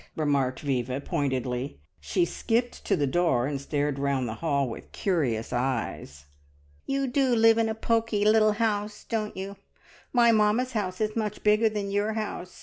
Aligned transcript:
remarked 0.15 0.61
Viva 0.61 0.99
pointedly. 0.99 1.79
She 1.99 2.25
skipped 2.25 2.83
to 2.85 2.95
the 2.95 3.05
door, 3.05 3.45
and 3.45 3.61
stared 3.61 3.99
round 3.99 4.27
the 4.27 4.33
hall 4.41 4.67
with 4.67 4.91
curious 4.91 5.53
eyes. 5.53 6.25
"You 6.87 7.05
do 7.05 7.35
live 7.35 7.59
in 7.59 7.69
a 7.69 7.75
poky 7.75 8.25
little 8.25 8.53
house, 8.53 9.03
don't 9.07 9.37
you? 9.37 9.57
My 10.11 10.31
mamma's 10.31 10.71
house 10.71 11.01
is 11.01 11.15
much 11.15 11.43
bigger 11.43 11.69
than 11.69 11.91
your 11.91 12.13
house. 12.13 12.59